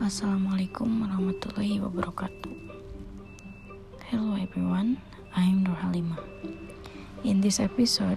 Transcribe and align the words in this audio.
Assalamualaikum 0.00 1.04
warahmatullahi 1.04 1.76
wabarakatuh. 1.76 2.48
Hello 4.08 4.32
everyone, 4.32 4.96
I'm 5.36 5.60
Nur 5.60 5.76
Halima. 5.76 6.16
In 7.20 7.44
this 7.44 7.60
episode, 7.60 8.16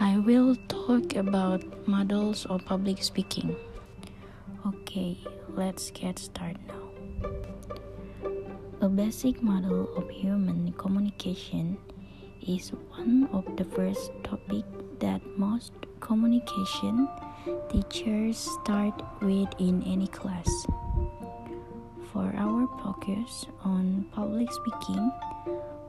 I 0.00 0.16
will 0.16 0.56
talk 0.72 1.12
about 1.12 1.60
models 1.84 2.48
of 2.48 2.64
public 2.64 3.04
speaking. 3.04 3.52
Okay, 4.64 5.20
let's 5.52 5.92
get 5.92 6.16
started 6.16 6.56
now. 6.64 6.88
A 8.80 8.88
basic 8.88 9.44
model 9.44 9.92
of 10.00 10.08
human 10.08 10.72
communication 10.80 11.76
is 12.40 12.72
one 12.96 13.28
of 13.28 13.44
the 13.60 13.68
first 13.76 14.08
topic 14.24 14.64
that 15.04 15.20
most 15.36 15.76
communication 16.00 17.12
teachers 17.68 18.38
start 18.38 18.94
with 19.20 19.48
in 19.58 19.82
any 19.84 20.06
class. 20.06 20.48
For 22.12 22.32
our 22.36 22.66
focus 22.82 23.46
on 23.64 24.06
public 24.12 24.50
speaking, 24.52 25.12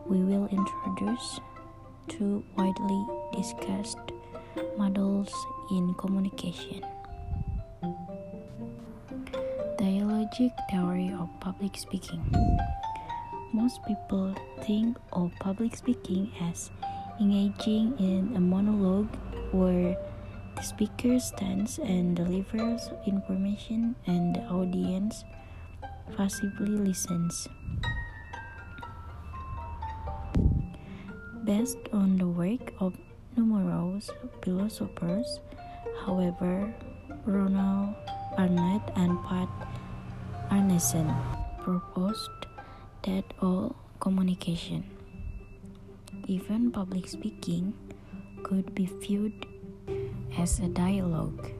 we 0.06 0.20
will 0.20 0.48
introduce 0.52 1.40
two 2.08 2.44
widely 2.58 3.06
discussed 3.32 4.00
models 4.78 5.32
in 5.72 5.94
communication. 5.96 6.84
Dialogic 9.80 10.52
theory 10.70 11.16
of 11.18 11.30
public 11.40 11.78
speaking. 11.78 12.20
Most 13.54 13.80
people 13.88 14.36
think 14.64 14.98
of 15.14 15.32
public 15.40 15.76
speaking 15.76 16.32
as 16.42 16.70
engaging 17.22 17.96
in 18.00 18.36
a 18.36 18.40
monologue 18.40 19.08
where 19.54 19.96
speaker 20.64 21.20
stands 21.20 21.80
and 21.80 22.16
delivers 22.16 22.90
information 23.06 23.96
and 24.08 24.36
the 24.36 24.42
audience 24.48 25.24
passively 26.16 26.68
listens. 26.68 27.48
Based 31.44 31.78
on 31.94 32.18
the 32.18 32.28
work 32.28 32.74
of 32.80 32.96
numerous 33.36 34.10
philosophers, 34.42 35.40
however, 36.06 36.74
Ronald 37.26 37.96
Arnett 38.38 38.82
and 38.96 39.18
Pat 39.26 39.50
Arneson 40.50 41.10
proposed 41.62 42.30
that 43.04 43.26
all 43.42 43.76
communication, 44.00 44.84
even 46.28 46.72
public 46.72 47.08
speaking, 47.08 47.74
could 48.44 48.74
be 48.74 48.90
viewed 49.02 49.46
as 50.38 50.60
a 50.60 50.68
dialogue. 50.68 51.52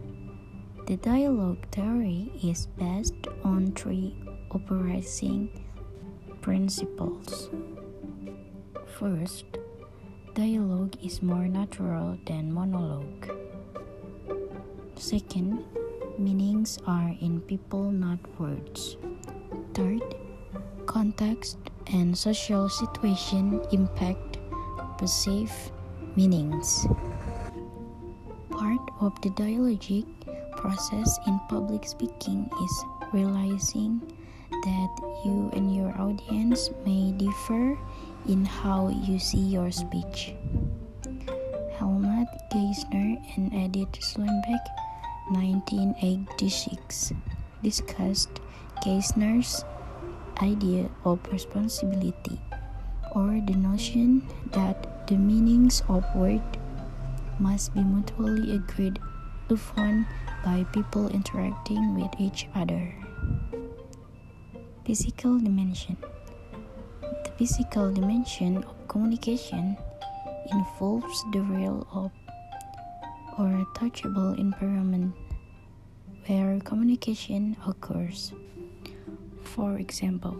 The 0.88 0.98
dialogue 0.98 1.66
theory 1.72 2.32
is 2.44 2.68
based 2.78 3.28
on 3.44 3.72
three 3.72 4.16
operating 4.52 5.50
principles. 6.42 7.50
First, 9.00 9.46
dialogue 10.36 10.96
is 11.04 11.22
more 11.22 11.48
natural 11.48 12.18
than 12.26 12.54
monologue. 12.54 13.32
Second, 14.96 15.66
meanings 16.18 16.78
are 16.86 17.16
in 17.20 17.42
people, 17.42 17.92
not 17.92 18.20
words. 18.40 18.98
Third, 19.74 20.04
context 20.86 21.58
and 21.88 22.18
social 22.18 22.70
situation 22.70 23.62
impact 23.72 24.38
perceived 24.98 25.72
meanings. 26.16 26.88
Part 28.66 28.90
of 29.00 29.14
the 29.22 29.30
dialogic 29.30 30.10
process 30.58 31.20
in 31.28 31.38
public 31.48 31.86
speaking 31.86 32.50
is 32.50 32.76
realizing 33.14 34.02
that 34.50 34.92
you 35.22 35.54
and 35.54 35.70
your 35.70 35.94
audience 36.02 36.74
may 36.82 37.14
differ 37.14 37.78
in 38.26 38.42
how 38.42 38.90
you 38.90 39.22
see 39.22 39.54
your 39.54 39.70
speech. 39.70 40.34
Helmut 41.78 42.26
Geissner 42.50 43.22
and 43.38 43.54
Edith 43.54 44.02
Slembek, 44.02 44.66
1986, 45.30 47.14
discussed 47.62 48.42
Geissner's 48.82 49.62
idea 50.42 50.90
of 51.06 51.22
responsibility, 51.32 52.42
or 53.14 53.38
the 53.46 53.54
notion 53.54 54.26
that 54.58 55.06
the 55.06 55.22
meanings 55.22 55.84
of 55.88 56.02
words 56.16 56.58
must 57.40 57.74
be 57.74 57.84
mutually 57.84 58.56
agreed 58.56 59.00
upon 59.50 60.08
by 60.44 60.64
people 60.74 61.08
interacting 61.10 61.96
with 61.96 62.12
each 62.20 62.48
other. 62.56 62.94
Physical 64.86 65.40
dimension 65.40 65.98
The 67.02 67.32
physical 67.38 67.92
dimension 67.92 68.64
of 68.64 68.88
communication 68.88 69.78
involves 70.52 71.24
the 71.34 71.42
real 71.42 71.88
of 71.92 72.12
or 73.38 73.66
touchable 73.76 74.38
environment 74.40 75.14
where 76.28 76.60
communication 76.62 77.58
occurs. 77.68 78.32
For 79.44 79.78
example, 79.78 80.38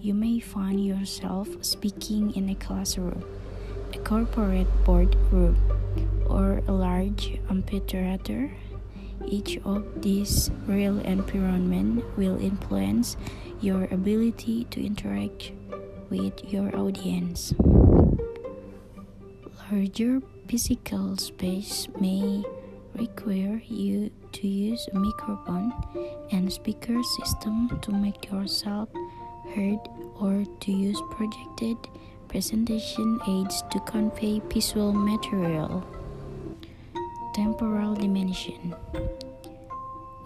you 0.00 0.14
may 0.14 0.40
find 0.40 0.84
yourself 0.84 1.48
speaking 1.64 2.34
in 2.34 2.48
a 2.48 2.54
classroom, 2.54 3.24
a 3.92 3.98
corporate 3.98 4.68
boardroom, 4.84 5.56
or 6.28 6.62
a 6.66 6.72
large 6.72 7.38
amphitheater. 7.50 8.50
Each 9.26 9.58
of 9.64 10.02
these 10.02 10.50
real 10.66 10.98
environment 11.00 12.04
will 12.16 12.38
influence 12.40 13.16
your 13.60 13.84
ability 13.90 14.64
to 14.70 14.84
interact 14.84 15.52
with 16.10 16.52
your 16.52 16.74
audience. 16.76 17.54
Larger 19.70 20.20
physical 20.48 21.16
space 21.16 21.88
may 21.98 22.44
require 22.94 23.60
you 23.66 24.10
to 24.32 24.46
use 24.46 24.86
a 24.92 24.98
microphone 24.98 25.72
and 26.30 26.52
speaker 26.52 27.02
system 27.18 27.78
to 27.80 27.90
make 27.90 28.30
yourself 28.30 28.88
heard 29.54 29.80
or 30.20 30.44
to 30.60 30.72
use 30.72 31.00
projected 31.10 31.76
presentation 32.28 33.20
aids 33.28 33.62
to 33.70 33.80
convey 33.80 34.40
visual 34.52 34.92
material. 34.92 35.84
Temporal 37.34 37.98
dimension. 37.98 38.72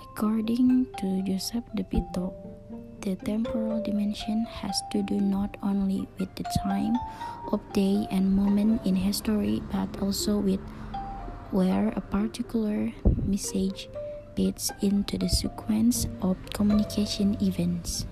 According 0.04 0.92
to 1.00 1.22
Joseph 1.24 1.64
DeVito, 1.72 2.36
the 3.00 3.16
temporal 3.24 3.80
dimension 3.80 4.44
has 4.44 4.76
to 4.92 5.00
do 5.02 5.16
not 5.16 5.56
only 5.62 6.06
with 6.20 6.28
the 6.36 6.44
time 6.60 6.92
of 7.50 7.64
day 7.72 8.06
and 8.10 8.28
moment 8.28 8.84
in 8.84 8.94
history 8.94 9.62
but 9.72 9.88
also 10.04 10.36
with 10.36 10.60
where 11.50 11.88
a 11.96 12.00
particular 12.12 12.92
message 13.25 13.88
fits 14.36 14.70
into 14.82 15.16
the 15.16 15.32
sequence 15.32 16.06
of 16.20 16.36
communication 16.52 17.40
events. 17.40 18.04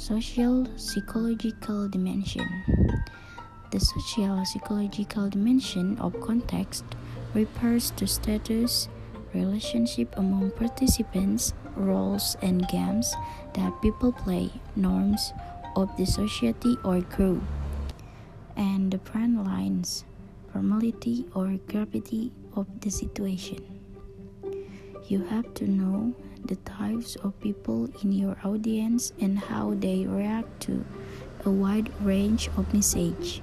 Social 0.00 0.64
psychological 0.80 1.86
dimension. 1.86 2.48
The 3.70 3.80
social 3.80 4.40
psychological 4.48 5.28
dimension 5.28 5.98
of 6.00 6.18
context 6.20 6.84
refers 7.34 7.90
to 7.92 8.06
status, 8.06 8.88
relationship 9.34 10.14
among 10.16 10.50
participants, 10.52 11.54
roles, 11.76 12.36
and 12.42 12.68
games 12.68 13.14
that 13.54 13.72
people 13.80 14.12
play, 14.12 14.50
norms 14.76 15.32
of 15.76 15.94
the 15.96 16.04
society 16.04 16.76
or 16.84 17.00
group, 17.00 17.42
and 18.56 18.92
the 18.92 18.98
brand 18.98 19.44
lines, 19.44 20.04
formality 20.52 21.26
or 21.34 21.58
gravity 21.68 22.32
of 22.54 22.66
the 22.80 22.90
situation. 22.90 23.60
You 25.08 25.24
have 25.24 25.52
to 25.54 25.66
know 25.66 26.14
the 26.44 26.56
types 26.56 27.16
of 27.16 27.38
people 27.40 27.88
in 28.02 28.12
your 28.12 28.36
audience 28.44 29.12
and 29.20 29.38
how 29.38 29.74
they 29.74 30.06
react 30.06 30.60
to 30.68 30.84
a 31.44 31.50
wide 31.50 31.90
range 32.02 32.48
of 32.56 32.72
message. 32.72 33.42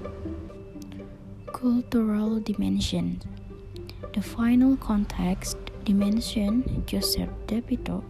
Cultural 1.51 2.39
dimension. 2.39 3.21
The 4.13 4.21
final 4.21 4.77
context 4.77 5.57
dimension 5.83 6.83
Joseph 6.87 7.29
DeVito 7.47 8.03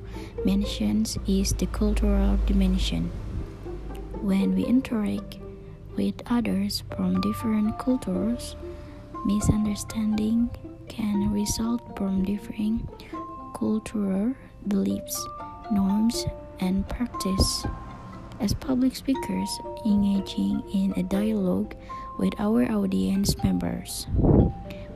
mentions 0.46 1.18
is 1.28 1.52
the 1.54 1.66
cultural 1.68 2.38
dimension. 2.46 3.12
When 4.22 4.56
we 4.56 4.66
interact 4.66 5.38
with 5.98 6.22
others 6.28 6.84
from 6.96 7.22
different 7.22 7.78
cultures, 7.80 8.56
misunderstanding 9.26 10.50
can 10.88 11.32
result 11.32 11.82
from 11.98 12.24
differing 12.24 12.88
cultural 13.54 14.34
beliefs, 14.68 15.28
norms, 15.72 16.26
and 16.60 16.88
practice. 16.88 17.66
As 18.40 18.54
public 18.54 18.96
speakers 18.96 19.50
engaging 19.86 20.64
in 20.74 20.94
a 20.96 21.04
dialogue 21.04 21.76
with 22.18 22.34
our 22.40 22.64
audience 22.72 23.36
members, 23.44 24.08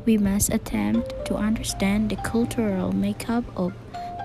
we 0.05 0.17
must 0.17 0.53
attempt 0.53 1.25
to 1.25 1.35
understand 1.35 2.09
the 2.09 2.17
cultural 2.17 2.91
makeup 2.91 3.43
of 3.55 3.73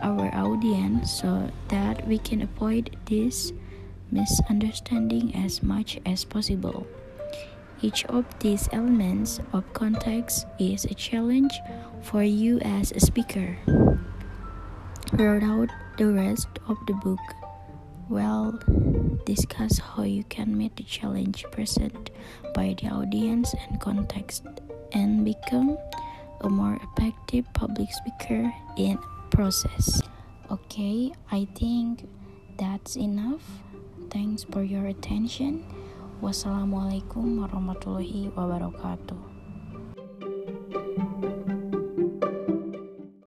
our 0.03 0.33
audience 0.35 1.21
so 1.21 1.51
that 1.69 2.07
we 2.07 2.19
can 2.19 2.43
avoid 2.43 2.97
this 3.07 3.53
misunderstanding 4.11 5.35
as 5.35 5.63
much 5.63 5.99
as 6.07 6.25
possible. 6.25 6.87
Each 7.81 8.05
of 8.07 8.25
these 8.41 8.69
elements 8.73 9.41
of 9.53 9.73
context 9.73 10.47
is 10.59 10.85
a 10.85 10.95
challenge 10.95 11.55
for 12.03 12.23
you 12.23 12.59
as 12.61 12.91
a 12.93 13.01
speaker. 13.01 13.57
Throughout 15.11 15.71
the 15.97 16.11
rest 16.11 16.49
of 16.67 16.77
the 16.87 16.95
book, 16.95 17.21
well, 18.09 18.59
discuss 19.27 19.79
how 19.79 20.03
you 20.03 20.25
can 20.25 20.57
meet 20.57 20.77
the 20.77 20.83
challenge 20.83 21.45
presented 21.53 22.11
by 22.55 22.75
the 22.81 22.89
audience 22.89 23.55
and 23.69 23.81
context 23.81 24.45
and 24.93 25.25
become 25.25 25.77
a 26.41 26.49
more 26.49 26.79
effective 26.83 27.45
public 27.53 27.93
speaker 27.93 28.53
in 28.77 28.99
process. 29.31 30.01
Okay, 30.51 31.13
I 31.31 31.47
think 31.55 32.09
that's 32.57 32.97
enough. 32.97 33.45
Thanks 34.09 34.45
for 34.49 34.65
your 34.65 34.87
attention. 34.89 35.69
Wassalamualaikum 36.25 37.45
warahmatullahi 37.45 38.33
wabarakatuh. 38.33 39.28